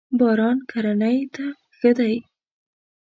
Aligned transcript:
باران 0.19 0.57
کرنی 0.69 1.17
ته 1.35 1.45
ښه 1.77 1.91
دی. 1.97 2.15